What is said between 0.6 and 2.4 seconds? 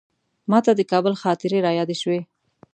د کابل خاطرې رایادې شوې.